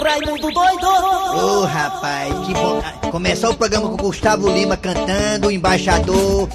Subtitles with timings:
[0.00, 0.86] Raimundo doido!
[0.86, 2.82] Ô oh, rapaz, que bom.
[3.10, 6.48] Começar o programa com Gustavo Lima cantando, o embaixador.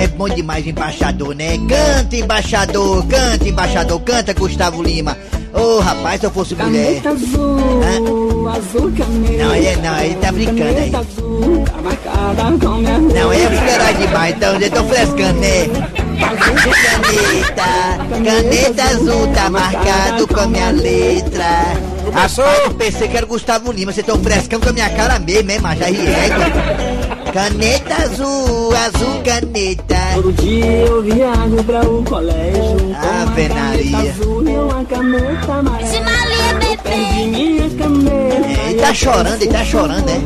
[0.00, 1.58] É bom demais, embaixador, né?
[1.58, 5.16] Canta, embaixador, canta, embaixador, canta, Gustavo Lima.
[5.52, 7.02] Ô oh, rapaz, se eu fosse mulher.
[7.02, 8.56] Caneta azul, Hã?
[8.56, 9.44] azul caneta.
[9.44, 10.94] Não, ele, não, ele tá brincando aí.
[10.94, 15.66] Azul, tá marcada com minha Não, é fuleiragem demais, então eu tô frescando, né?
[16.96, 17.62] Caneta,
[18.24, 21.95] caneta azul tá marcado com a minha letra.
[22.16, 22.44] Começou?
[22.44, 25.18] Rapaz, eu pensei que era o Gustavo Lima, vocês tão frescando com a minha cara
[25.18, 26.40] mesmo, hein, mas já riego.
[27.30, 29.96] Caneta azul, azul caneta.
[30.14, 32.96] Todo dia eu viajo pra o colégio.
[32.96, 33.98] Ah, com venaria.
[33.98, 35.88] Uma caneta azul e uma caneta amarela.
[35.88, 36.96] Esse malinho é bebê.
[38.46, 40.22] É, ele tá chorando, ele tá chorando, né?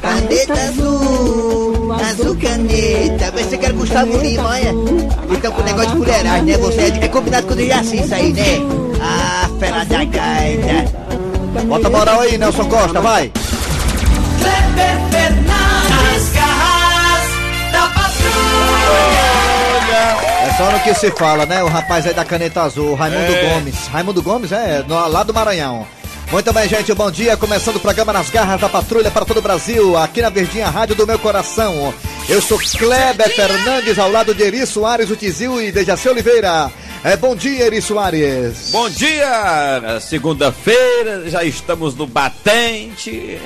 [0.00, 3.32] Caneta azul, azul caneta.
[3.32, 4.72] Pensei que era Gustavo Lima, olha.
[5.30, 6.56] Então com negócio de mulheragem, né?
[6.56, 8.81] Você é, é combinado com o Dejaci isso aí, né?
[9.02, 10.92] Ah, fera da gaita.
[11.66, 13.30] Bota moral aí, Nelson Costa, vai.
[14.38, 17.28] Kleber Fernandes, garras
[17.72, 17.88] da
[18.82, 20.02] patrulha!
[20.46, 21.62] É só no que se fala, né?
[21.62, 23.50] O rapaz aí da caneta azul, Raimundo É.
[23.54, 23.86] Gomes.
[23.88, 25.86] Raimundo Gomes, é, lá do Maranhão.
[26.30, 27.36] Muito bem, gente, bom dia.
[27.36, 30.94] Começando o programa Nas Garras da Patrulha para todo o Brasil, aqui na Verdinha Rádio
[30.94, 31.92] do Meu Coração.
[32.26, 36.70] Eu sou Kleber Fernandes, ao lado de Eri Soares, o Tizil e Dejaci Oliveira.
[37.04, 38.70] É, bom dia, Eri Soares.
[38.70, 39.98] Bom dia!
[40.00, 43.38] Segunda-feira, já estamos no batente.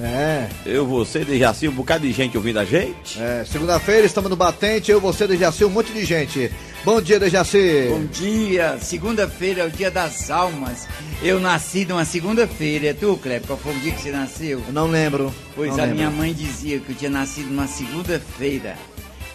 [0.00, 3.20] É, Eu, você, Dejaci, um bocado de gente ouvindo a gente.
[3.20, 6.50] é, segunda-feira estamos no Batente, eu, você, Dejaci, um monte de gente.
[6.84, 7.88] Bom dia, Dejaci.
[7.90, 10.88] Bom dia, segunda-feira é o dia das almas.
[11.22, 13.46] Eu nasci numa segunda-feira, é tu, Kleber?
[13.46, 14.62] Qual foi o dia que você nasceu?
[14.66, 15.32] Eu não lembro.
[15.54, 15.96] Pois não a lembro.
[15.96, 18.76] minha mãe dizia que eu tinha nascido numa segunda-feira.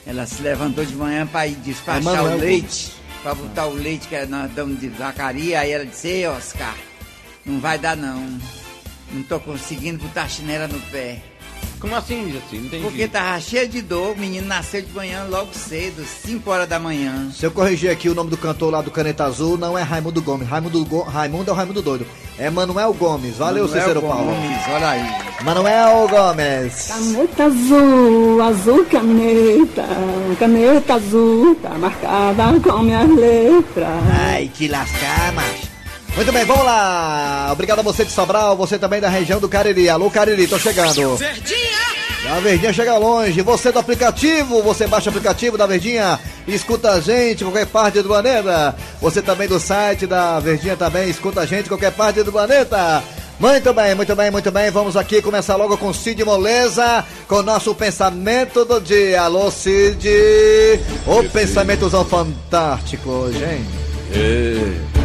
[0.05, 4.07] Ela se levantou de manhã para ir despachar Emanuel o leite, para botar o leite
[4.07, 5.59] que nós damos de vacaria.
[5.59, 6.75] Aí ela disse: Ei, Oscar,
[7.45, 8.39] não vai dar não.
[9.11, 11.21] Não tô conseguindo botar a chinela no pé.
[11.79, 12.33] Como assim?
[12.51, 12.83] Não entendi.
[12.83, 16.79] Porque tava cheio de dor, o menino nasceu de manhã logo cedo, 5 horas da
[16.79, 17.29] manhã.
[17.31, 20.21] Se eu corrigir aqui o nome do cantor lá do Caneta Azul, não é Raimundo
[20.21, 20.47] Gomes.
[20.47, 21.01] Raimundo, Go...
[21.03, 22.07] Raimundo é o Raimundo Doido.
[22.39, 23.37] É Manuel Gomes.
[23.37, 24.25] Valeu, Manuel Cícero Paulo.
[24.25, 25.43] Gomes, olha aí.
[25.43, 26.87] Manuel Gomes.
[26.87, 29.85] Caneta azul, azul caneta.
[30.39, 33.87] Caneta azul, tá marcada com minhas letras.
[34.29, 35.77] Ai, te lascar, macho.
[36.17, 37.49] Muito bem, vamos lá.
[37.51, 39.87] Obrigado a você de Sobral, você também da região do Cariri.
[39.87, 41.15] Alô, Cariri, tô chegando.
[42.25, 43.41] A Verdinha chega longe.
[43.41, 48.01] Você do aplicativo, você baixa o aplicativo da Verdinha e escuta a gente qualquer parte
[48.01, 48.75] do planeta.
[49.01, 53.01] Você também do site da Verdinha também escuta a gente qualquer parte do planeta.
[53.39, 54.71] Muito bem, muito bem, muito bem.
[54.71, 59.21] Vamos aqui começar logo com Cid Moleza, com o nosso pensamento do dia.
[59.21, 60.09] Alô, Cid.
[61.05, 63.65] O pensamentozão fantástico hoje, hein?
[64.11, 64.97] É.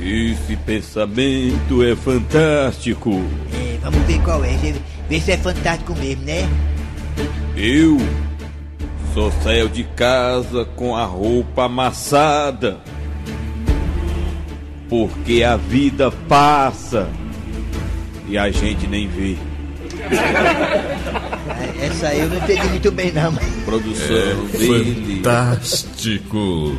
[0.00, 3.10] Esse pensamento é fantástico.
[3.52, 4.48] É, vamos ver qual é.
[4.58, 4.76] Ver-
[5.08, 6.48] Ver se é fantástico mesmo, né?
[7.56, 7.98] Eu
[9.14, 12.78] só saio de casa com a roupa amassada.
[14.88, 17.08] Porque a vida passa
[18.26, 19.36] e a gente nem vê.
[21.50, 23.34] Ah, Essa aí eu não entendi muito bem, não.
[23.64, 25.16] Produção dele.
[25.16, 26.76] Fantástico.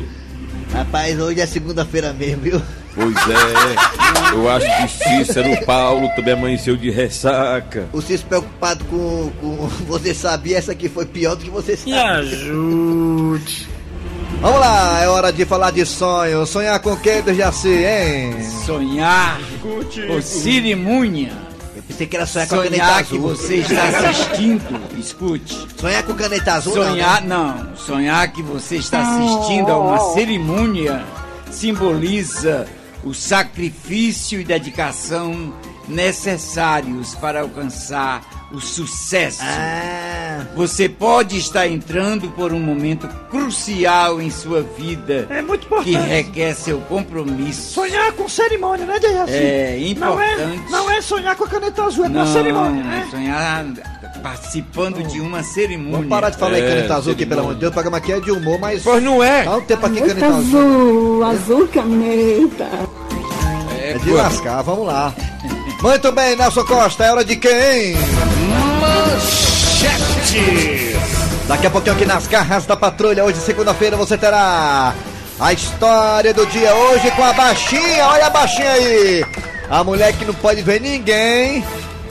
[0.72, 2.62] Rapaz, hoje é segunda-feira mesmo, viu?
[2.94, 4.88] Pois é, eu acho que
[5.24, 7.88] Cícero Paulo também amanheceu de ressaca.
[7.92, 11.94] O Cis preocupado com, com você sabia, essa aqui foi pior do que você sabe.
[11.94, 13.68] ajude.
[14.40, 16.46] Vamos lá, é hora de falar de sonho.
[16.46, 18.34] Sonhar com quem, Dejaci, hein?
[18.64, 21.32] Sonhar com cerimônia.
[21.76, 25.66] Eu pensei que era sonhar com a caneta Sonhar que você está assistindo, escute.
[25.76, 27.28] Sonhar com caneta azul, não, Sonhar, né?
[27.28, 31.04] não, sonhar que você está assistindo a uma cerimônia
[31.50, 32.66] simboliza
[33.02, 35.52] o sacrifício e dedicação
[35.88, 39.40] necessários para alcançar o sucesso.
[39.42, 45.90] Ah, Você pode estar entrando por um momento crucial em sua vida É muito que
[45.90, 46.08] importante.
[46.08, 47.74] requer seu compromisso.
[47.74, 49.32] Sonhar com cerimônia, né, Dejaci?
[49.32, 50.70] É Não é, importante.
[50.70, 53.08] não é sonhar com a caneta azul, é com a Não, cerimônia, né?
[53.10, 53.66] sonhar
[54.20, 55.92] participando de uma cerimônia.
[55.98, 57.70] Vamos parar de falar em É, caneta azul aqui, pelo amor de Deus.
[57.70, 58.82] O programa aqui é de humor, mas.
[58.82, 59.44] Pois não é.
[59.44, 61.24] Dá um tempo aqui, Caneta caneta azul.
[61.24, 62.68] azul, azul caneta.
[63.80, 65.14] É de lascar, vamos lá.
[65.82, 67.96] Muito bem, Nelson Costa, é hora de quem?
[71.48, 74.94] Daqui a pouquinho aqui nas garras da patrulha, hoje segunda-feira você terá
[75.38, 79.24] a história do dia hoje com a baixinha, olha a baixinha aí.
[79.70, 81.64] A mulher que não pode ver ninguém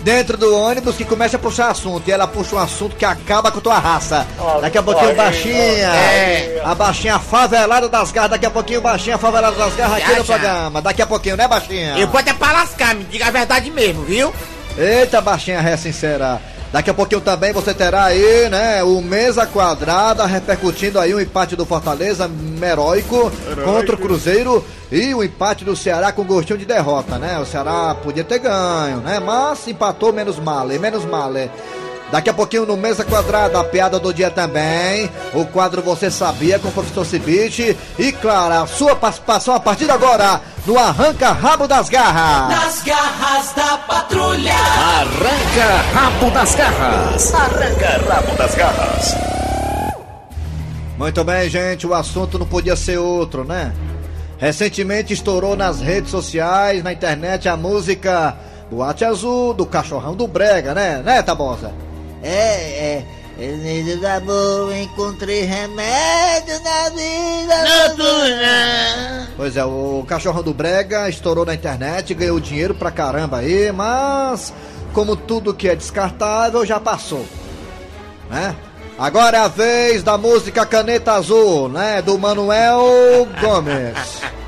[0.10, 2.08] dentro do ônibus que começa a puxar assunto.
[2.08, 4.26] E ela puxa um assunto que acaba com tua raça.
[4.60, 5.88] Daqui a pouquinho, baixinha.
[5.88, 6.62] É.
[6.66, 8.32] A baixinha favelada das garras.
[8.32, 10.82] Daqui a pouquinho, baixinha favelada das garras aqui no programa.
[10.82, 11.96] Daqui a pouquinho, né, baixinha?
[12.00, 14.34] Eu vou até pra lascar, me diga a verdade mesmo, viu?
[14.76, 16.42] Eita, baixinha ré sincera.
[16.72, 21.56] Daqui a pouquinho também você terá aí, né, o Mesa Quadrada repercutindo aí o empate
[21.56, 22.30] do Fortaleza
[22.62, 23.32] heróico
[23.66, 27.40] contra o Cruzeiro e o empate do Ceará com gostinho de derrota, né?
[27.40, 29.20] O Ceará podia ter ganho, né?
[29.20, 31.50] Mas empatou menos male, menos male.
[32.12, 35.10] Daqui a pouquinho no Mesa Quadrada, a piada do dia também.
[35.34, 37.78] O quadro Você Sabia com o professor Cibite.
[38.00, 42.50] E claro, a sua participação a partir de agora no Arranca Rabo das Garras.
[42.50, 44.54] Nas garras da patrulha.
[44.54, 47.34] Arranca rabo das garras.
[47.34, 49.16] Arranca rabo das garras.
[50.98, 53.72] Muito bem, gente, o assunto não podia ser outro, né?
[54.38, 58.36] Recentemente estourou nas redes sociais, na internet, a música
[58.72, 61.02] Boate Azul, do Cachorrão do Brega, né?
[61.04, 61.72] Né, Tabosa?
[62.24, 63.06] É, é.
[63.38, 69.30] Nesse amor encontrei remédio na vida noturna.
[69.38, 74.54] Pois é, o Cachorrão do Brega estourou na internet, ganhou dinheiro pra caramba aí, mas
[74.94, 77.26] como tudo que é descartável já passou,
[78.30, 78.54] né?
[78.98, 82.02] Agora é a vez da música Caneta Azul, né?
[82.02, 84.20] Do Manuel Gomes.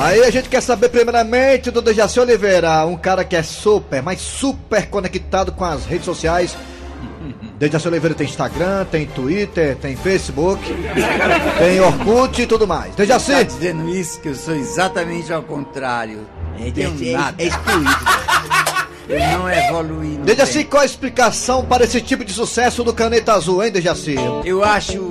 [0.00, 4.20] Aí a gente quer saber primeiramente do Dejaci Oliveira, um cara que é super, mas
[4.20, 6.56] super conectado com as redes sociais.
[7.58, 10.62] Dejaci Oliveira tem Instagram, tem Twitter, tem Facebook,
[11.58, 12.90] tem Orkut e tudo mais.
[12.94, 16.24] Tá Dejaci, dizendo isso que eu sou exatamente ao contrário.
[16.56, 17.42] Não tenho É, nada.
[17.42, 17.90] é excluído.
[19.08, 20.70] Eu não evoluí no Dejaci, tempo.
[20.72, 24.14] qual a explicação para esse tipo de sucesso do Caneta Azul, hein, Dejaci?
[24.44, 25.10] Eu acho,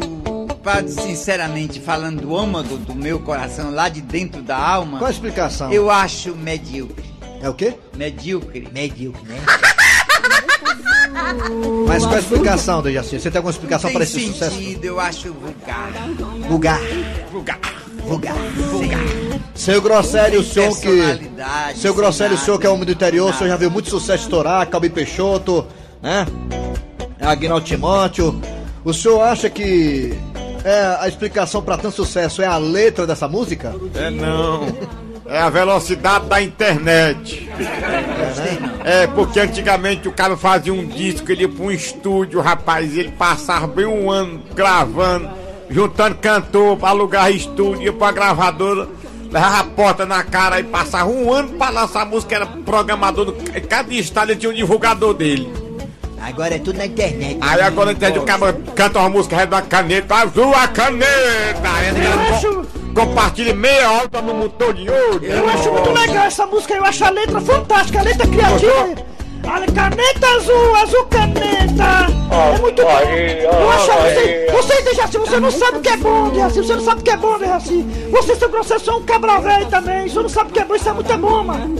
[0.88, 5.72] sinceramente, falando do âmago do meu coração, lá de dentro da alma, Qual a explicação?
[5.72, 7.06] eu acho medíocre.
[7.42, 7.76] É o quê?
[7.96, 8.68] Medíocre.
[8.72, 9.38] Medíocre, né?
[11.88, 13.20] Mas qual a explicação, Dejaci?
[13.20, 14.56] Você tem alguma explicação para esse sucesso?
[14.56, 15.92] sentido, eu acho vulgar.
[16.48, 16.80] Vulgar.
[17.32, 17.60] Vulgar.
[18.04, 18.36] Vulgar.
[18.72, 19.00] Vulgar.
[19.56, 21.30] Seu Grosselio, o senhor que.
[21.76, 24.24] Seu Grosselio, o senhor que é homem do interior, o senhor já viu muito sucesso
[24.24, 25.66] estourar, Calbi Peixoto,
[26.02, 26.26] né?
[27.20, 28.40] Agnaldo Timóteo.
[28.86, 30.18] O senhor acha que
[30.68, 33.74] é, a explicação para tanto sucesso é a letra dessa música?
[33.96, 34.68] É não.
[35.26, 37.50] É a velocidade da internet.
[38.84, 43.12] É, porque antigamente o cara fazia um disco, ele ia pra um estúdio, rapaz, ele
[43.12, 45.30] passava bem um ano gravando,
[45.70, 48.90] juntando cantor pra alugar estúdio, ia pra gravadora,
[49.32, 53.26] levava a porta na cara e passava um ano pra lançar a música, era programador,
[53.26, 55.67] do, cada estado tinha um divulgador dele.
[56.28, 57.38] Agora é tudo na internet.
[57.42, 61.08] Aí agora entende, o cara canta uma música da caneta, azul a caneta!
[61.64, 62.02] Aí ele
[62.94, 65.24] co- compartilha meia hora no motor de ouro.
[65.24, 69.08] Eu acho muito legal essa música, eu acho a letra fantástica, a letra criativa.
[69.46, 72.08] A caneta azul, azul caneta.
[72.56, 72.90] É muito bom.
[72.90, 74.48] Eu acho você.
[74.52, 76.58] Você, Dejaci, você não sabe o que é bom, Dejaci.
[76.60, 77.86] Você não sabe o que é bom, Dejaci.
[78.12, 80.10] Você, seu grosso, só um cabra velho também.
[80.10, 81.76] Você não sabe o que é bom, isso é muito bom, mano.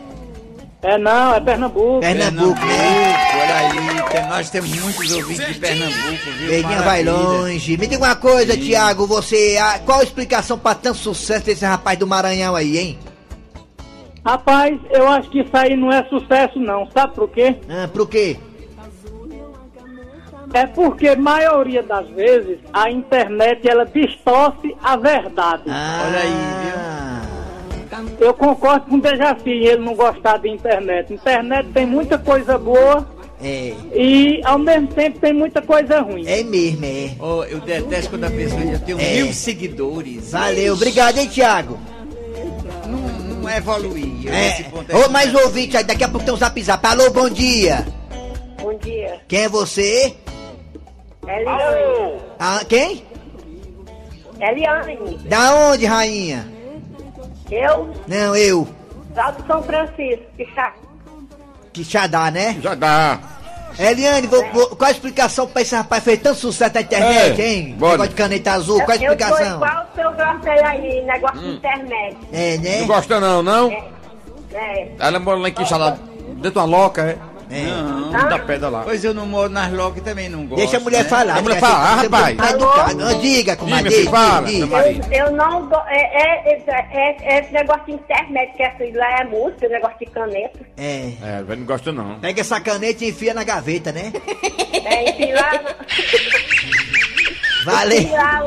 [0.82, 2.00] É não, é Pernambuco.
[2.00, 3.16] Pernambuco, né?
[3.34, 6.48] Olha aí, tem- nós temos muitos ouvintes de Pernambuco, viu?
[6.48, 7.76] Verdinha vai longe.
[7.76, 9.56] Me diga uma coisa, Tiago, você.
[9.84, 12.98] qual a explicação pra tanto sucesso desse rapaz do Maranhão aí, hein?
[14.25, 17.56] Rapaz, eu acho que isso aí não é sucesso não, sabe por quê?
[17.68, 18.36] Ah, por quê?
[20.56, 25.64] É porque maioria das vezes a internet ela distorce a verdade.
[25.68, 31.12] Ah, Olha aí, Eu concordo com o Dejaci, ele não gostar de internet.
[31.12, 33.06] Internet tem muita coisa boa,
[33.38, 33.75] É.
[33.94, 36.26] E ao mesmo tempo tem muita coisa ruim.
[36.26, 37.10] É mesmo, é.
[37.20, 39.14] Oh, eu detesto quando a pessoa já tem É.
[39.16, 40.32] mil seguidores.
[40.32, 41.78] Valeu, obrigado, hein, Thiago?
[42.86, 44.26] Não, não evoluir.
[44.32, 44.62] É.
[44.62, 46.86] Ponto Ô, mais um ouvinte aí, daqui a pouco tem um zap zap.
[46.86, 47.86] Alô, bom dia.
[48.58, 49.20] Bom dia.
[49.28, 50.14] Quem é você?
[51.26, 52.21] Eliane.
[52.38, 53.04] Ah, quem?
[54.40, 55.18] Eliane.
[55.28, 56.47] Da onde, rainha?
[57.50, 58.66] Eu, Não, eu.
[59.14, 60.73] lá do São Francisco, que chá.
[61.73, 62.56] Quixadá, né?
[62.61, 63.18] Já dá.
[63.78, 67.47] Eliane, vou- vou- qual a explicação pra esse rapaz fez tanto sucesso na internet, É,
[67.47, 67.75] hein?
[67.78, 67.92] bora.
[67.92, 69.56] Negócio de caneta azul, qual a Eu sou explicação?
[69.56, 72.16] igual o seu grosseiro aí, negócio de internet.
[72.33, 72.80] É, né?
[72.80, 73.71] Não gosta não, não?
[74.54, 74.88] É.
[74.99, 75.90] Ela mora lá em Quixadá,
[76.37, 77.18] dentro de uma loca, é?
[77.48, 78.10] Não.
[78.28, 78.82] Da pedra lá.
[78.82, 80.56] Pois eu não moro nas locas e também não gosto.
[80.60, 81.08] Deixa a mulher né?
[81.08, 81.36] falar.
[81.38, 82.36] A mulher fala, Você- você rapaz.
[82.36, 82.94] tá educado.
[82.96, 83.84] Não, diga, comadre.
[83.90, 84.50] Diga, filho, fala.
[84.50, 88.98] Eu, eu não go- é, é, é, é, é esse negócio de internet, que essa
[88.98, 90.58] lá é música, negócio de caneta.
[90.76, 91.12] É.
[91.22, 92.18] É, velho, não gosta não.
[92.20, 94.12] Pega essa caneta e enfia na gaveta, né?
[94.84, 95.52] É, enfim, lá.
[97.64, 98.10] Valeu.
[98.12, 98.42] lá?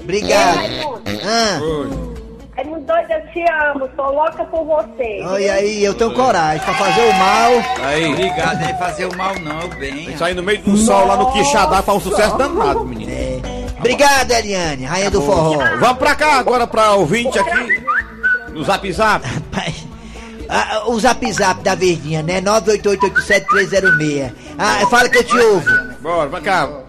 [0.00, 0.58] Obrigado.
[1.06, 2.11] Ei, Raimundo.
[2.54, 5.22] Ah, Raimundo doido, eu te amo, sou louca por você.
[5.24, 7.50] olha aí, eu tenho coragem pra fazer o mal.
[7.86, 8.12] Aí.
[8.12, 10.12] Obrigado, não é fazer o mal não, bem.
[10.12, 13.10] Isso aí no meio do sol lá no Quixadá faz um sucesso danado, menino.
[13.10, 13.40] É.
[13.78, 15.58] Obrigado, Eliane, rainha do forró.
[15.80, 17.82] Vamos pra cá agora pra ouvinte aqui.
[18.52, 19.26] No zap zap.
[19.26, 19.86] Rapaz,
[20.48, 22.40] ah, o zap zap da Verdinha, né?
[22.42, 24.32] 98887-306.
[24.58, 25.70] Ah, fala que eu te ouvo.
[26.00, 26.81] Bora, pra cá.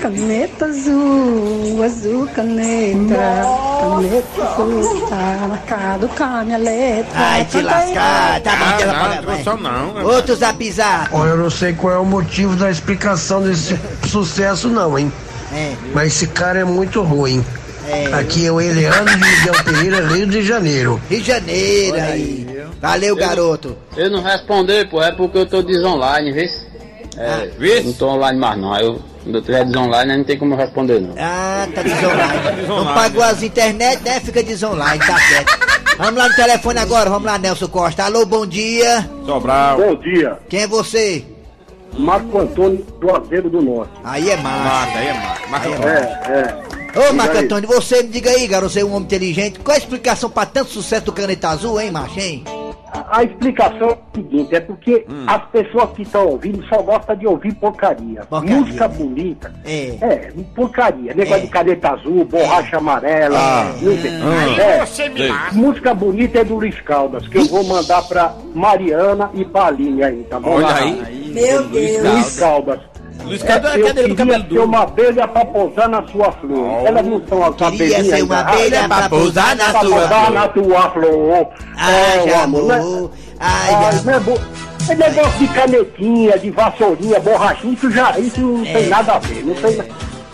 [0.00, 3.44] Caneta azul, azul caneta.
[3.80, 7.12] Caneta azul, tá marcado com a minha letra.
[7.14, 7.94] Ai, te Canta aí.
[7.94, 8.40] lascar.
[8.40, 9.94] Tá bom, Ah, deixa não, não só não.
[9.94, 10.02] né?
[10.04, 11.08] Outro zap zap.
[11.12, 13.78] Olha, eu não sei qual é o motivo da explicação desse
[14.08, 15.12] sucesso, não, hein?
[15.52, 17.44] É, Mas esse cara é muito ruim.
[17.88, 18.06] é.
[18.14, 21.00] Aqui é o Eliano de Miguel Pereira, Rio de Janeiro.
[21.10, 22.60] Rio de Janeiro Olha aí.
[22.80, 23.76] Valeu, garoto.
[23.96, 26.48] Eu não responder, pô, é porque eu tô desonline, vê?
[27.16, 27.80] É, Vê?
[27.82, 28.74] não tô online mais não.
[28.78, 31.14] Eu, quando eu tiver desonline, não tem como responder não.
[31.18, 32.56] Ah, tá desonline.
[32.60, 32.84] desonline.
[32.86, 34.20] Não pagou as internet, né?
[34.20, 35.70] Fica desonline, tá certo.
[35.98, 38.04] Vamos lá no telefone agora, vamos lá, Nelson Costa.
[38.04, 39.08] Alô, bom dia.
[39.26, 39.76] Sobral.
[39.78, 41.24] Bom dia, Quem é você?
[41.98, 43.92] Marco Antônio do Azeiro do Norte.
[44.04, 44.64] Aí é macho.
[44.64, 45.48] Marca, aí é.
[45.48, 47.08] Marca Aí é É, é.
[47.10, 47.36] Ô, Marco.
[47.36, 49.58] Antônio, você me diga aí, garoto, você é um homem inteligente.
[49.60, 52.44] Qual a explicação pra tanto sucesso do Caneta Azul, hein, macho, hein?
[53.10, 57.16] A, a explicação é o seguinte, é porque as pessoas que estão ouvindo só gostam
[57.16, 58.22] de ouvir porcaria.
[58.24, 58.56] Porcaria.
[58.56, 59.52] Música bonita.
[59.64, 59.96] É.
[60.00, 61.14] É, porcaria.
[61.14, 61.46] Negócio É.
[61.46, 63.38] de caneta azul, borracha amarela.
[63.38, 63.72] Ah.
[64.22, 65.50] Ah.
[65.50, 69.66] É, música bonita é do Luiz Caldas, que eu vou mandar pra Mariana e pra
[69.66, 70.50] Aline aí, tá bom?
[70.56, 70.74] Olha Lá.
[70.76, 71.30] aí.
[71.32, 72.02] Meu Deus.
[72.14, 72.80] Luiz Caldas.
[73.24, 74.64] Luiz Caldas é eu cadeira do queria cabelo duro.
[74.64, 76.86] uma abelha pra pousar na sua flor.
[76.86, 80.24] Elas não são as Queria abelhinhas ser uma abelha pra pousar na pra sua pousar
[80.26, 80.30] flor.
[80.32, 81.46] na tua flor.
[81.76, 82.74] Ai, É, amor, né?
[82.76, 83.10] amor.
[83.38, 84.04] Ai, Ai, amor.
[84.04, 84.40] não é, bo...
[84.88, 89.44] é negócio de canetinha, de vassourinha, borrachinha, isso já isso não tem nada a ver.
[89.44, 89.76] Não tem...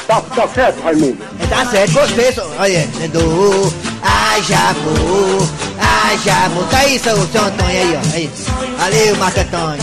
[0.06, 1.18] tá, tá certo, Raimundo?
[1.42, 2.32] É, Tá certo, gostei.
[2.32, 5.46] só- Olha, do ai, já vou,
[5.78, 6.64] ai, já vou.
[6.64, 8.14] Tá aí, seu, seu Antônio aí, ó.
[8.16, 8.30] Aí.
[8.78, 9.82] Valeu, Marco Antônio.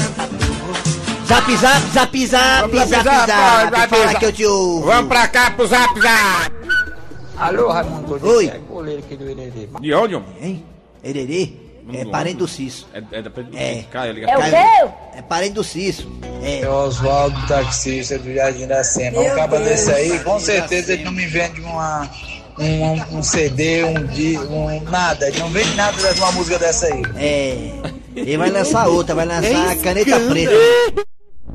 [1.33, 3.71] Zap, zap, zap, zap, zap, zap, zap.
[3.71, 4.85] zap, Fala que eu te ouvo.
[4.85, 6.51] Vamos pra cá pro zap zap.
[7.35, 8.49] Alô, Raimundo Oi.
[8.49, 9.67] é goleiro aqui do Hererê.
[9.81, 10.29] De onde, homem?
[10.39, 10.63] Hein?
[11.03, 11.53] Hererê?
[11.91, 12.87] É parente do Cisso.
[12.93, 13.83] É, é da É.
[13.89, 14.29] Caio, liga.
[14.29, 14.91] É o quê?
[15.17, 16.07] É parente do Cisso.
[16.43, 16.59] É.
[16.59, 19.19] É o Oswaldo, taxista do Jardim da Sema.
[19.19, 22.07] Um cabo desse aí, com certeza ele não me vende uma,
[22.59, 25.27] um, um CD, um, di- um nada.
[25.29, 27.01] Ele não vende nada de uma música dessa aí.
[27.17, 27.71] É.
[28.15, 30.51] Ele vai lançar outra, vai lançar a caneta preta.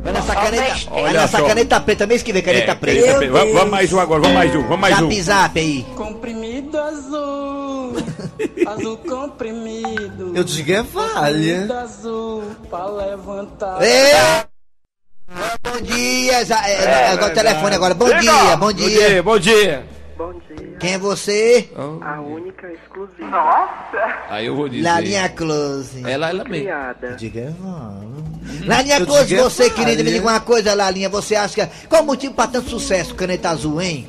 [0.03, 0.91] Vai lançar caneta.
[0.91, 1.47] Vai só.
[1.47, 3.27] caneta preta, mês que vem, caneta É, preta.
[3.31, 5.11] Vamos, vamos mais um agora, vamos mais um, vamos mais um.
[5.11, 5.83] Zap zap aí.
[5.97, 7.93] Comprimido azul,
[8.67, 10.33] azul comprimido.
[10.35, 11.81] Eu digo é Comprimido valha.
[11.83, 13.83] azul, pra levantar.
[13.83, 14.13] Ei!
[15.63, 17.95] Bom dia, za- é, agora o telefone agora.
[17.95, 19.09] Bom dia, bom Bom dia.
[19.09, 19.98] dia, bom dia.
[20.19, 20.77] Bom dia.
[20.81, 21.71] Quem é você?
[21.77, 23.71] A única exclusiva.
[24.29, 24.83] Aí eu vou dizer.
[24.83, 26.03] Lalinha Close.
[26.05, 26.65] Ela, ela mesmo.
[26.65, 27.13] Criada.
[27.13, 28.67] Diga, é.
[28.67, 31.09] Lalinha Eu Close, é você, querida, me diga uma coisa, Lalinha.
[31.09, 31.87] Você acha que.
[31.87, 34.09] Qual o motivo pra tanto sucesso, Caneta Azul, hein?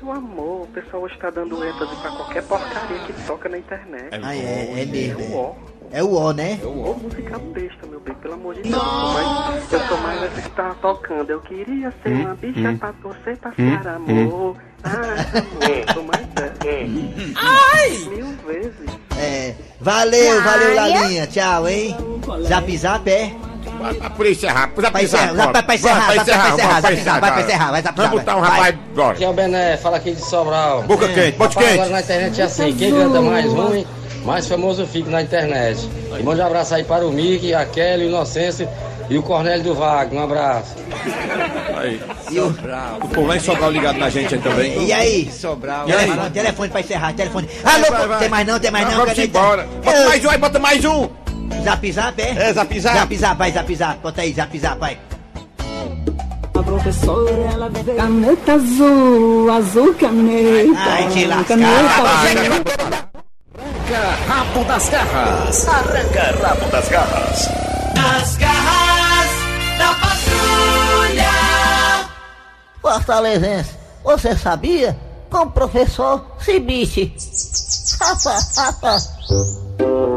[0.00, 4.08] Meu amor, o pessoal hoje tá dando ênfase pra qualquer porcaria que toca na internet.
[4.22, 5.20] Ah, é, é mesmo.
[5.68, 6.00] É o É, ó.
[6.00, 6.58] é o O, né?
[6.64, 8.74] Ô, música besta, meu bem, pelo amor de Deus.
[8.82, 11.30] Mas eu sou mais essa que tá tocando.
[11.30, 14.56] Eu queria ser uma bicha pra torcer pra ser amor.
[14.84, 14.90] Ah,
[15.38, 16.52] amor, sou mais essa.
[17.36, 17.90] Ai!
[18.08, 18.90] Mil vezes.
[19.18, 19.54] É.
[19.80, 21.26] Valeu, valeu, Lalinha.
[21.26, 21.96] Tchau, hein?
[22.48, 23.32] Zap zap, é?
[23.78, 25.50] Vai pra encerrar, pra Pra encerrar, encerrar.
[25.52, 28.10] pra- pra encerrar, Vai pra encerrar, vai pra encerrar, vai pra encerrar, vai zap, Vamos
[28.12, 28.50] zap, botar um vai.
[28.50, 29.12] rapaz agora.
[29.12, 30.82] Aqui é o Bené, fala aqui de Sobral.
[30.82, 31.72] Boca quente, bote quente.
[31.74, 33.86] Agora na internet é assim, quem canta mais ruim,
[34.24, 35.88] mais famoso fica na internet.
[36.18, 38.68] E mande um abraço aí para o Mickey, a Kelly, o Inocêncio
[39.10, 40.74] E o Cornélio do Vago, um abraço.
[41.76, 42.00] Aí.
[43.02, 44.86] O povo lá em Sobral ligado na gente aí também.
[44.86, 45.30] E aí?
[45.30, 45.86] Sobral.
[45.86, 47.48] Telefone, telefone pra encerrar, telefone.
[47.64, 48.18] Alô, vai, vai.
[48.20, 48.92] tem mais não, tem mais não.
[48.92, 49.38] Vamos caneta.
[49.38, 49.68] embora.
[49.84, 51.08] Bota mais um aí, bota mais um.
[51.64, 52.30] Zap zap, é?
[52.30, 52.96] É, zap zap.
[52.96, 54.00] Zap zap, vai, zap zap.
[54.00, 54.98] Bota aí, zap zap, vai.
[56.54, 57.96] A professora, ela veio.
[57.96, 60.78] Caneta azul, azul caneta.
[60.78, 61.58] Ai, te lascar.
[61.58, 63.11] Caneta azul.
[63.92, 65.68] Arranca rabo das garras.
[65.68, 67.48] Arranca rabo das garras.
[67.94, 69.30] Nas garras
[69.78, 71.30] da patrulha.
[72.80, 73.70] Fortalezense,
[74.02, 74.98] você sabia?
[75.28, 77.14] Com o professor Cibite.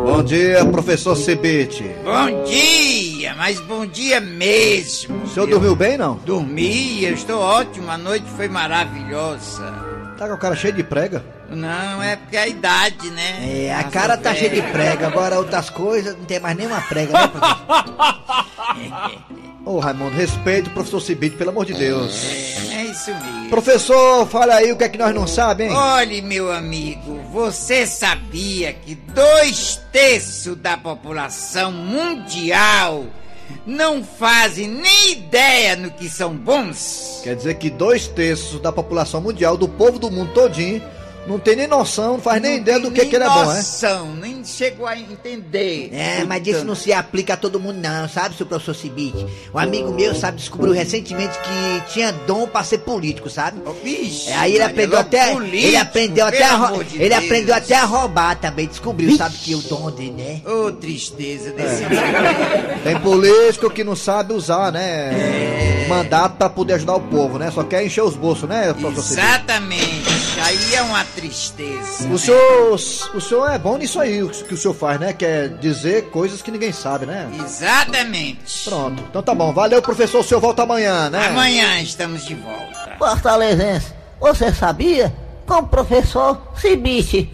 [0.05, 1.84] Bom dia, professor Cibite.
[2.05, 5.22] Bom dia, mas bom dia mesmo.
[5.24, 6.15] O senhor dormiu bem, não?
[6.25, 9.74] Dormi, eu estou ótimo, a noite foi maravilhosa.
[10.17, 11.35] Tá com a cara cheia de prega.
[11.49, 13.65] Não, é porque é a idade, né?
[13.65, 16.81] É, a Nossa, cara tá cheia de prega, agora outras coisas não tem mais nenhuma
[16.81, 17.65] prega, né, professor?
[19.65, 22.23] Ô, Raimundo, respeito o professor Cibite, pelo amor de Deus.
[22.71, 23.49] É isso mesmo.
[23.49, 25.79] Professor, fala aí o que é que nós não sabemos, hein?
[25.79, 33.05] Olhe, meu amigo, você sabia que dois terços da população mundial
[33.65, 37.21] não fazem nem ideia no que são bons?
[37.23, 40.79] Quer dizer que dois terços da população mundial, do povo do mundo todinho,
[41.27, 43.41] não tem nem noção, não faz nem ideia do que, Nem que ele é bom,
[43.51, 43.55] é?
[43.55, 45.89] noção, nem chegou a entender.
[45.94, 49.25] É, mas isso não se aplica a todo mundo não, sabe, seu professor Cibite?
[49.53, 53.60] Um amigo meu, sabe, descobriu recentemente que tinha dom pra ser político, sabe?
[53.84, 57.24] Vixe, É, aí ele aprendeu logo até, político, ele aprendeu até a de ele Deus.
[57.25, 60.41] aprendeu até a roubar também, descobriu, sabe que o dom dele, né?
[60.50, 61.84] Ô, tristeza desse
[62.84, 64.84] Tem político que não sabe usar, né?
[64.84, 65.86] É.
[65.89, 67.51] Mandato pra poder ajudar o povo, né?
[67.51, 69.25] Só quer encher os bolsos, né, professor Cibite?
[70.45, 72.07] Aí é uma tristeza.
[72.07, 72.77] O senhor, o
[73.19, 75.11] senhor é bom nisso aí, o que o senhor faz, né?
[75.11, 77.27] Quer dizer coisas que ninguém sabe, né?
[77.43, 78.63] Exatamente.
[78.63, 79.51] Pronto, então tá bom.
[79.51, 80.19] Valeu, professor.
[80.19, 81.29] O senhor volta amanhã, né?
[81.29, 82.95] Amanhã estamos de volta.
[82.99, 85.11] Fortalezense, você sabia?
[85.47, 87.31] Com o professor Cibite.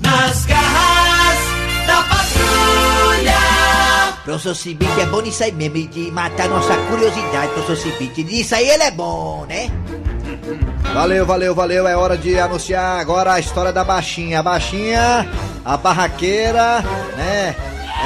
[0.00, 1.38] Nas garras
[1.86, 3.38] da patrulha.
[4.22, 8.22] Professor Cibite é bom nisso aí mesmo, de matar nossa curiosidade, professor Cibite.
[8.22, 9.70] Nisso aí ele é bom, né?
[10.94, 11.88] Valeu, valeu, valeu.
[11.88, 14.40] É hora de anunciar agora a história da baixinha.
[14.40, 15.28] A baixinha,
[15.64, 16.82] a barraqueira,
[17.16, 17.56] né?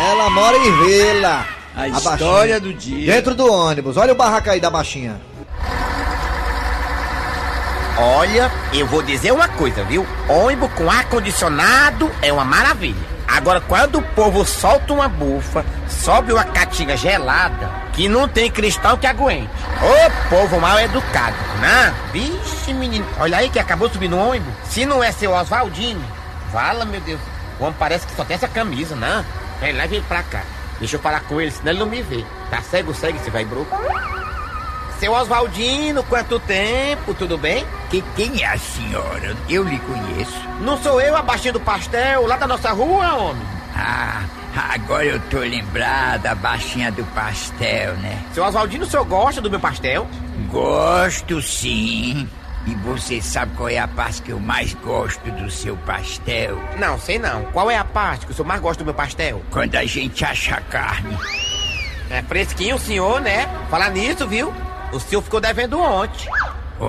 [0.08, 1.44] Ela mora em vila.
[1.74, 2.12] A baixinha.
[2.14, 3.12] história do dia.
[3.12, 3.96] Dentro do ônibus.
[3.96, 5.20] Olha o barraco aí da baixinha.
[7.98, 10.06] Olha, eu vou dizer uma coisa, viu?
[10.28, 13.15] Ônibus com ar-condicionado é uma maravilha.
[13.26, 18.96] Agora, quando o povo solta uma bufa, sobe uma caatinga gelada, que não tem cristal
[18.96, 19.50] que aguente.
[19.80, 21.94] Ô povo mal educado, né?
[22.12, 24.52] Vixe, menino, olha aí que acabou subindo no ônibus.
[24.64, 26.04] Se não é seu Oswaldinho,
[26.52, 27.20] fala, meu Deus.
[27.58, 29.24] O homem parece que só tem essa camisa, né?
[29.60, 30.42] Vem, leva ele pra cá.
[30.78, 32.24] Deixa eu falar com ele, senão ele não me vê.
[32.50, 33.70] Tá cego, segue, você vai bruto.
[34.98, 37.66] Seu Oswaldino, quanto tempo, tudo bem?
[37.90, 39.36] Que, quem é a senhora?
[39.48, 40.48] Eu lhe conheço.
[40.60, 43.42] Não sou eu, a baixinha do pastel, lá da nossa rua, homem?
[43.74, 44.22] Ah,
[44.72, 48.24] agora eu tô lembrado da baixinha do pastel, né?
[48.32, 50.08] Seu Oswaldino, o senhor gosta do meu pastel?
[50.50, 52.26] Gosto sim.
[52.66, 56.58] E você sabe qual é a parte que eu mais gosto do seu pastel?
[56.78, 57.44] Não, sei não.
[57.52, 59.42] Qual é a parte que o senhor mais gosta do meu pastel?
[59.50, 61.16] Quando a gente acha a carne.
[62.08, 63.46] É fresquinho o senhor, né?
[63.68, 64.52] Falar nisso, viu?
[64.96, 66.26] O senhor ficou devendo ontem.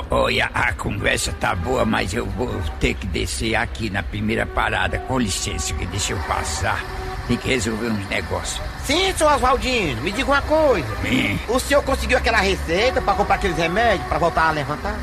[0.10, 4.98] Olha, a conversa tá boa, mas eu vou ter que descer aqui na primeira parada.
[5.00, 6.82] Com licença, que deixa eu passar.
[7.28, 8.62] Tem que resolver uns negócios.
[8.86, 10.88] Sim, seu Oswaldino, me diga uma coisa.
[11.06, 11.38] Hum.
[11.50, 14.96] O senhor conseguiu aquela receita pra comprar aqueles remédios pra voltar a levantar?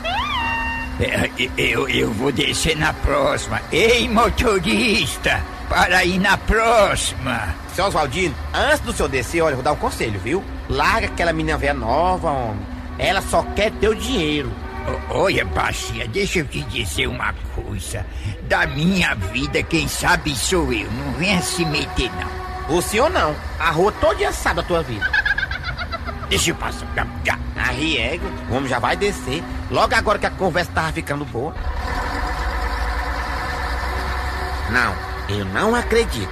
[0.99, 3.61] É, eu, eu vou descer na próxima.
[3.71, 5.43] Ei, motorista!
[5.69, 7.55] Para ir na próxima!
[7.75, 10.43] Seu Oswaldino, antes do senhor descer, olha, eu vou dar um conselho, viu?
[10.71, 12.74] Larga aquela menina velha nova, homem.
[12.99, 14.53] Ela só quer teu dinheiro.
[15.09, 18.05] Olha, baixinha, deixa eu te dizer uma coisa.
[18.43, 20.91] Da minha vida, quem sabe sou eu.
[20.91, 22.77] Não venha se meter, não.
[22.77, 23.35] O senhor não.
[23.59, 25.11] A rua toda sabe a tua vida.
[26.29, 26.87] Deixa eu passar.
[26.95, 27.39] Já, já.
[27.57, 29.43] Arriego, o homem já vai descer.
[29.71, 31.55] Logo agora que a conversa tava ficando boa.
[34.71, 34.95] Não,
[35.29, 36.29] eu não acredito.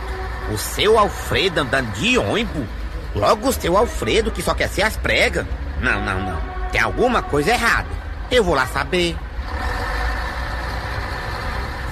[0.53, 2.67] O seu Alfredo andando de ônibus?
[3.15, 5.47] Logo o seu Alfredo que só quer ser as pregas?
[5.81, 6.52] Não, não, não.
[6.73, 7.89] Tem alguma coisa errada.
[8.31, 9.15] Eu vou lá saber.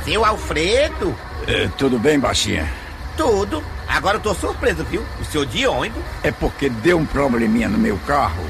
[0.05, 1.15] Seu Alfredo?
[1.47, 2.67] É, tudo bem, baixinha?
[3.17, 3.63] Tudo.
[3.87, 5.05] Agora eu tô surpreso, viu?
[5.21, 6.03] O senhor de ônibus?
[6.23, 8.43] É porque deu um probleminha no meu carro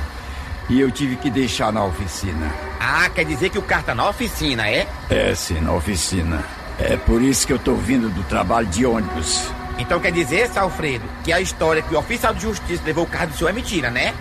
[0.68, 2.52] e eu tive que deixar na oficina.
[2.78, 4.86] Ah, quer dizer que o carro tá na oficina, é?
[5.10, 6.44] É, sim, na oficina.
[6.78, 9.50] É por isso que eu tô vindo do trabalho de ônibus.
[9.78, 13.06] Então quer dizer, seu Alfredo, que a história que o oficial de justiça levou o
[13.06, 14.14] carro do senhor é mentira, né?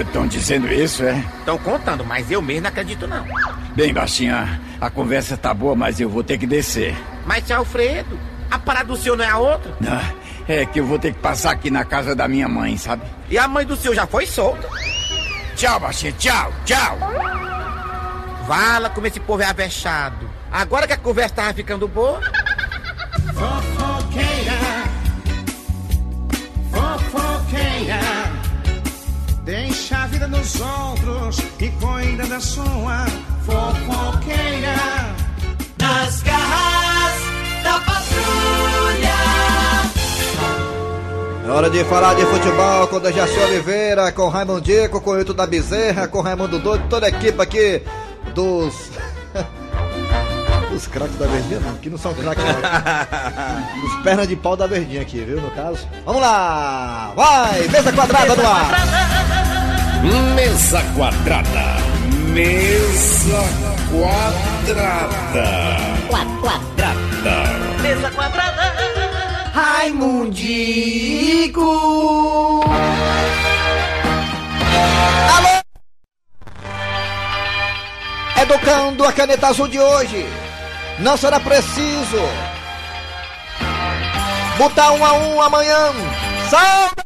[0.00, 1.22] Estão dizendo isso, é?
[1.38, 3.24] Estão contando, mas eu mesmo não acredito não.
[3.74, 6.96] Bem, baixinha, a conversa tá boa, mas eu vou ter que descer.
[7.26, 8.18] Mas, seu Alfredo,
[8.50, 9.76] a parada do senhor não é a outra?
[9.86, 10.12] Ah,
[10.48, 13.02] é que eu vou ter que passar aqui na casa da minha mãe, sabe?
[13.28, 14.68] E a mãe do senhor já foi solta?
[15.56, 16.98] Tchau, baixinha, tchau, tchau.
[18.46, 20.30] Vala como esse povo é avexado.
[20.52, 22.20] Agora que a conversa tava ficando boa...
[30.14, 33.04] vida nos outros e cuida da sua
[33.44, 34.76] fofoqueira.
[35.78, 37.14] Nas garras
[37.64, 39.14] da patrulha.
[41.44, 45.18] É hora de falar de futebol com o Dejaci Oliveira, com Raimundo Dico, com o
[45.18, 47.82] Hilton da Bezerra, com Raimundo Doido, toda a equipe aqui
[48.34, 48.90] dos.
[50.72, 52.52] Os craques da Verdinha, não, que não são craques, não.
[53.86, 55.86] Os pernas de pau da Verdinha aqui, viu, no caso.
[56.04, 57.12] Vamos lá!
[57.14, 57.68] Vai!
[57.68, 59.43] Mesa quadrada no ar!
[60.04, 61.76] Mesa quadrada.
[62.34, 63.42] Mesa
[63.90, 65.48] quadrada.
[66.10, 66.92] Quadrada.
[67.80, 68.74] Mesa quadrada.
[69.54, 70.82] Raimundico!
[75.36, 75.62] Alô!
[78.42, 80.26] Educando a caneta azul de hoje.
[80.98, 82.28] Não será preciso
[84.58, 85.92] botar um a um amanhã.
[86.50, 87.03] Salve!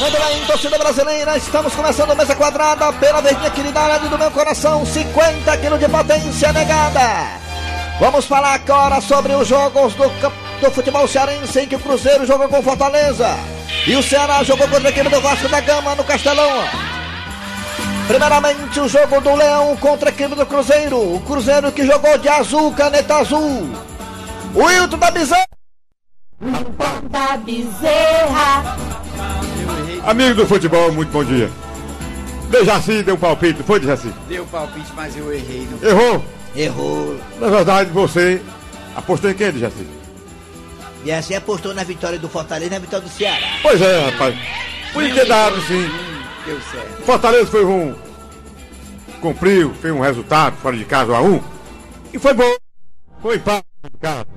[0.00, 5.56] Muito bem, torcida brasileira, estamos começando mesa quadrada pela verdinha queridade do meu coração, 50
[5.58, 7.40] quilos de potência negada.
[8.00, 10.08] Vamos falar agora sobre os jogos do,
[10.60, 13.28] do futebol cearense em que o Cruzeiro jogou com Fortaleza
[13.86, 16.64] e o Ceará jogou contra a equipe do Vasco da Gama no Castelão.
[18.08, 21.14] Primeiramente, o jogo do Leão contra a equipe do Cruzeiro.
[21.14, 23.70] O Cruzeiro que jogou de azul, caneta azul.
[24.54, 25.46] O Hilton da Bizarra.
[27.08, 28.91] Da bezerra.
[30.04, 31.48] Amigo do futebol, muito bom dia.
[32.50, 34.12] Dejaci deu um palpite, foi Dejaci?
[34.28, 35.66] Deu palpite, mas eu errei.
[35.70, 35.88] Não...
[35.88, 36.24] Errou?
[36.56, 37.16] Errou.
[37.38, 38.42] Na verdade, você
[38.96, 39.86] apostou em quem, Dejaci?
[41.04, 43.46] E assim apostou na vitória do Fortaleza e na vitória do Ceará.
[43.62, 44.36] Pois é, rapaz.
[44.92, 45.88] Ter dado, sim.
[46.44, 47.02] Deu certo.
[47.04, 47.94] Fortaleza foi um.
[49.20, 51.40] Cumpriu, fez um resultado fora de casa 1 a 1
[52.12, 52.54] E foi bom.
[53.22, 53.64] Foi empate.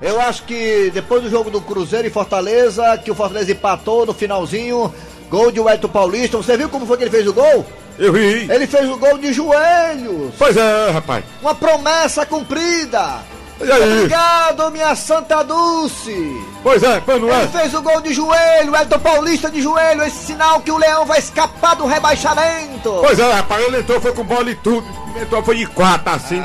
[0.01, 4.13] Eu acho que depois do jogo do Cruzeiro e Fortaleza, que o Fortaleza empatou no
[4.13, 4.93] finalzinho,
[5.29, 6.37] gol de Wellington Paulista.
[6.37, 7.65] Você viu como foi que ele fez o gol?
[7.97, 8.47] Eu vi.
[8.51, 10.33] Ele fez o gol de joelhos.
[10.37, 11.23] Pois é, rapaz.
[11.41, 13.19] Uma promessa cumprida.
[13.61, 13.99] E aí?
[13.99, 16.45] Obrigado, minha Santa Dulce.
[16.61, 17.43] Pois é, não é?
[17.43, 20.77] Ele fez o gol de joelho, o Elton Paulista de joelho, esse sinal que o
[20.77, 22.99] Leão vai escapar do rebaixamento.
[23.01, 24.85] Pois é, rapaz, ele entrou, foi com bola e tudo.
[25.21, 26.43] Entrou, foi de quatro, assim.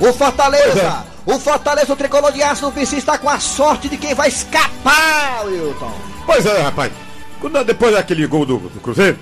[0.00, 3.98] O Fortaleza, o Fortaleza, o tricolor de aço do PC está com a sorte de
[3.98, 5.92] quem vai escapar, Wilton.
[6.24, 6.90] Pois é, rapaz.
[7.40, 9.18] Quando, depois daquele gol do, do Cruzeiro,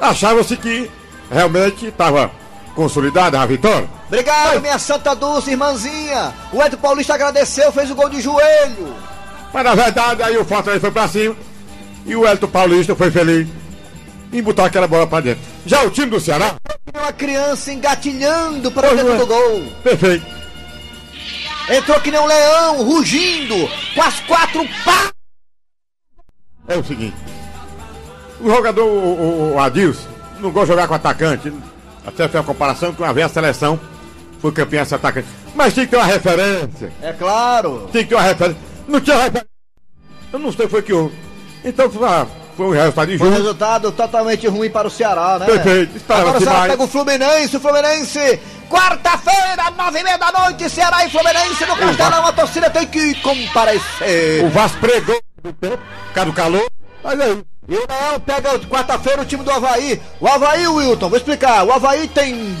[0.00, 0.90] achava-se que
[1.30, 2.30] realmente estava
[2.74, 3.88] consolidada a vitória.
[4.06, 6.32] Obrigado, minha Santa Dulce, irmãzinha.
[6.52, 8.94] O Elton Paulista agradeceu, fez o gol de joelho.
[9.52, 11.36] Mas na verdade, aí o Fortaleza foi pra cima
[12.06, 13.48] e o Elton Paulista foi feliz
[14.32, 15.42] em botar aquela bola pra dentro.
[15.66, 16.54] Já o time do Ceará,
[16.94, 19.62] Uma criança engatilhando para dentro do gol.
[19.82, 20.24] perfeito.
[21.70, 23.54] Entrou que nem um leão, rugindo,
[23.94, 25.10] com as quatro pá.
[26.66, 27.16] É o seguinte:
[28.40, 30.08] o jogador, o, o, Adilson,
[30.40, 31.52] não gosta de jogar com atacante.
[32.06, 33.78] Até foi a comparação que uma vez a seleção
[34.40, 35.26] foi campeã esse atacante.
[35.54, 36.92] Mas tem que ter uma referência.
[37.02, 37.88] É claro.
[37.92, 38.60] Tem que ter uma referência.
[38.86, 39.48] Não tinha referência.
[40.32, 41.14] Eu não sei foi que houve.
[41.64, 43.34] Então foi, uma- foi um resultado Foi um injusto.
[43.42, 45.46] resultado totalmente ruim para o Ceará, né?
[45.46, 45.96] Perfeito.
[45.96, 48.40] Esperava Agora o Ceará pega o Fluminense, o Fluminense.
[48.70, 52.26] Quarta-feira, nove e meia da noite, Ceará e Fluminense no Castelão.
[52.26, 54.44] A torcida tem que comparecer.
[54.44, 56.66] O Vasco pregou do tempo, por causa do calor.
[57.02, 57.42] Mas aí.
[57.68, 60.00] E o Leão pega quarta-feira o time do Havaí.
[60.20, 61.64] O Havaí, Wilton, vou explicar.
[61.64, 62.56] O Havaí tem.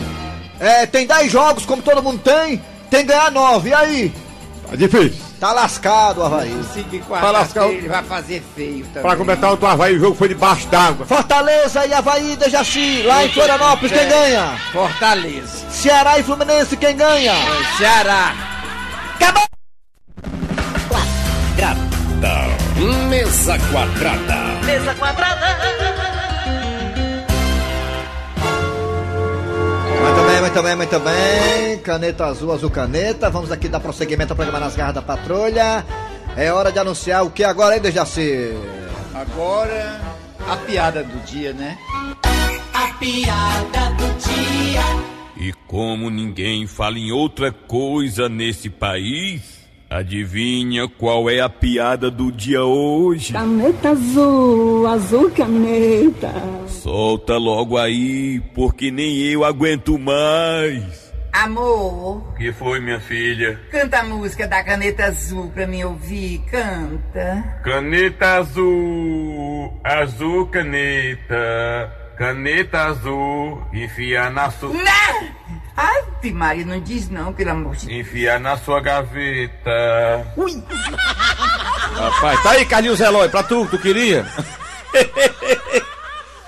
[0.60, 2.62] É, tem 10 jogos, como todo mundo tem.
[2.90, 3.70] Tem que ganhar 9.
[3.70, 4.14] E aí?
[4.68, 5.28] Tá difícil.
[5.40, 6.62] Tá lascado o Havaí.
[6.74, 9.02] Se que Pra lascar o- quarta-feira ele vai fazer feio também.
[9.02, 11.06] Pra completar o do Havaí, o jogo foi debaixo d'água.
[11.06, 13.02] Fortaleza e Havaí, Dejaci.
[13.04, 14.58] Lá em Florianópolis, quem ganha?
[14.72, 15.70] Fortaleza.
[15.70, 17.34] Ceará e Fluminense, quem ganha?
[17.78, 18.34] Ceará.
[19.14, 19.44] Acabou!
[20.88, 22.67] Quadrada.
[22.78, 24.64] Mesa quadrada.
[24.64, 25.58] Mesa quadrada.
[30.00, 31.78] Muito bem, muito bem, muito bem.
[31.82, 33.28] Caneta azul, azul caneta.
[33.30, 35.84] Vamos aqui dar prosseguimento ao programa nas garras da patrulha.
[36.36, 38.54] É hora de anunciar o que agora, hein, Dejaci?
[39.12, 40.00] Agora,
[40.48, 41.76] a piada do dia, né?
[42.72, 44.82] A piada do dia.
[45.36, 49.57] E como ninguém fala em outra coisa nesse país,
[49.90, 53.32] Adivinha qual é a piada do dia hoje?
[53.32, 56.30] Caneta azul, azul caneta.
[56.66, 61.08] Solta logo aí, porque nem eu aguento mais.
[61.32, 63.58] Amor, O que foi, minha filha?
[63.70, 67.60] canta a música da caneta azul pra me ouvir, canta.
[67.64, 74.70] Caneta azul, azul caneta, caneta azul, enfia na sua.
[74.70, 75.38] Não!
[76.22, 78.00] Ai, Maria, não diz não, pelo amor de Deus.
[78.00, 80.32] Enfia na sua gaveta.
[80.36, 80.62] Ui!
[81.94, 84.26] Rapaz, tá aí, Carlinhos Eloy, pra tu, tu queria?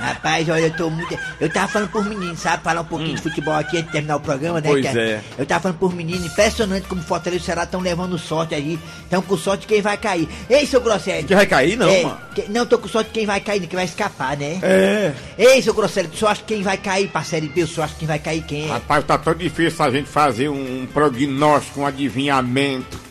[0.01, 1.17] Rapaz, olha, eu tô muito.
[1.41, 2.63] Eu tava falando por menino, sabe?
[2.65, 4.69] Falar um pouquinho de futebol aqui antes de terminar o programa, né?
[4.69, 5.01] Pois cara?
[5.01, 5.21] é.
[5.39, 8.79] Eu tava falando por menino, impressionante como Fortaleza e Ceará estão levando sorte aí.
[9.05, 10.29] Estão com sorte de quem vai cair.
[10.49, 11.27] Ei, seu Grosselho.
[11.27, 12.19] Quem vai cair, não, É, mano.
[12.35, 14.59] que- não, tô com sorte de quem vai cair, quem vai escapar, né?
[14.63, 15.13] É.
[15.39, 17.63] Ei, seu Grosselho, tu só acha que quem vai cair pra Série B?
[17.63, 18.69] Eu só acho que quem vai cair quem é?
[18.73, 23.10] Rapaz, tá tão difícil a gente fazer um prognóstico, um adivinhamento.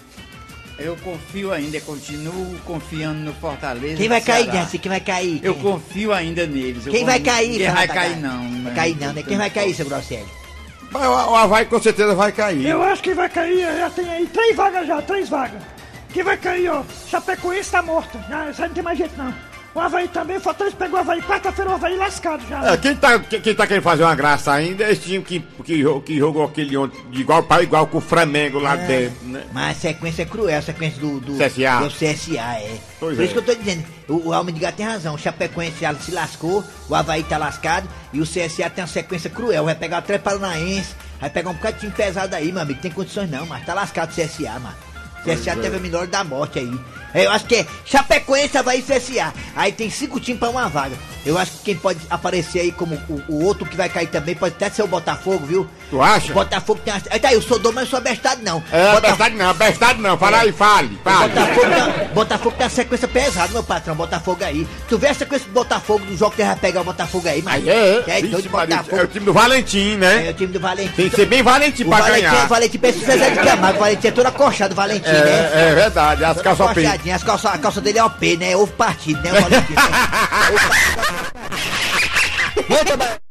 [0.80, 3.98] Eu confio ainda, continuo confiando no Fortaleza.
[3.98, 4.52] Quem vai cair.
[4.52, 4.78] Jesse?
[4.78, 5.39] Quem vai cair?
[5.44, 6.86] Eu confio ainda neles.
[6.86, 7.58] Quem vai cair?
[7.58, 8.63] Quem vai cair, não.
[8.63, 9.24] Vai cair não, né?
[9.24, 10.28] Quem vai cair, seu Grosselho?
[10.92, 12.65] Mas o, Havaí com certeza vai cair.
[12.65, 15.62] Eu acho que vai cair, já tem aí três vagas já, três vagas.
[16.12, 18.20] Quem vai cair, ó, Chapecoense tá morta.
[18.28, 19.34] Já, já não tem mais jeito não.
[19.80, 22.74] O Havaí também, o Fortaleza pegou o Havaí, quarta-feira o Havaí lascado já.
[22.74, 25.39] É, quem, tá, quem, quem tá querendo fazer uma graça ainda é esse time que,
[25.63, 28.86] que, que jogou aquele ontem de igual para igual com o Flamengo lá É.
[28.86, 29.46] dentro, né?
[29.54, 31.80] Mas a sequência é cruel, a sequência do, do CSA.
[31.80, 32.78] do CSA, é.
[33.00, 33.26] Pois Por é.
[33.26, 35.96] isso que eu tô dizendo, o, o Alma de Gato tem razão, o Chapecoense já
[35.96, 40.04] se lascou, o Havaí tá lascado e o CSA tem uma sequência cruel, vai pegar
[40.04, 43.46] o Paranaense, vai pegar um bocado de time pesado aí, meu amigo, tem condições não,
[43.46, 44.88] mas tá lascado o CSA, mano.
[45.25, 46.79] O teve a melhor da morte aí.
[47.13, 49.34] É, Eu acho que é Chapecoense, Havaí e CSA.
[49.55, 50.95] Aí tem cinco times pra uma vaga.
[51.25, 54.36] Eu acho que quem pode aparecer aí como o, o outro que vai cair também
[54.36, 55.67] pode até ser o Botafogo, viu?
[55.89, 56.34] Tu acha?
[56.34, 57.02] Botafogo tem uma...
[57.10, 58.63] Aí tá aí, eu sou dom, mas não sou abestado não.
[58.71, 61.30] É, Bota- bestade não, bestade não, fala aí, fale, fale.
[61.34, 63.95] Botafogo, tá, Botafogo tem uma sequência pesada, meu patrão.
[63.95, 64.67] Botafogo aí.
[64.88, 67.67] Tu vê a sequência do Botafogo do jogo que vai pegar o Botafogo aí, mas.
[67.67, 68.04] É, é.
[68.08, 69.02] é, Vixe, Maria, Botafogo.
[69.02, 70.28] é o time do Valentim, né?
[70.28, 70.93] É o time do Valentim.
[70.93, 72.45] Tem que ser bem Valentim O pra Valentim, ganhar.
[72.45, 73.78] O Valentim pensa Zezé de Camargo.
[73.78, 75.52] O Valentim é todo acochado, o Valentim, né?
[75.54, 78.56] É, é verdade, as calças acochadinho, As calças, a calça dele é OP, né?
[78.56, 79.32] Ovo partido, né?
[79.32, 79.73] O Valentim.
[82.69, 83.29] Muito bem.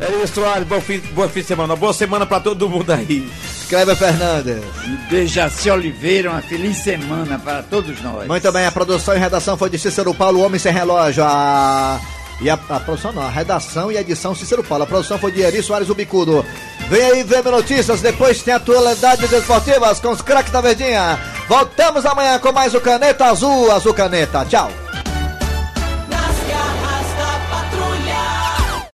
[0.00, 1.76] É isso, Soares, bom fim, bom fim de semana.
[1.76, 3.30] Boa semana pra todo mundo aí.
[3.68, 4.62] Kleber Fernandes.
[4.84, 8.26] E Dejaci Oliveira, uma feliz semana para todos nós.
[8.26, 11.24] Muito bem, a produção e redação foi de Cícero Paulo, Homem Sem Relógio.
[11.24, 12.00] A...
[12.38, 14.84] E a, a produção não, a redação e a edição Cícero Paulo.
[14.84, 16.44] A produção foi de Eri Soares Ubicudo.
[16.88, 21.18] Vem aí, VM Notícias, depois tem atualidades esportivas com os craques da Verdinha.
[21.48, 24.44] Voltamos amanhã com mais o Caneta Azul, Azul Caneta.
[24.44, 24.70] Tchau.